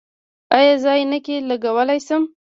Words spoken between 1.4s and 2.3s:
لګولی شم؟